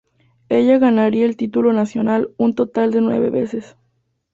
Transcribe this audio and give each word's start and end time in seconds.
Ella 0.49 0.79
ganaría 0.79 1.27
el 1.27 1.37
título 1.37 1.73
nacional 1.73 2.33
un 2.39 2.55
total 2.55 2.89
de 2.91 3.01
nueve 3.01 3.29
veces. 3.29 3.75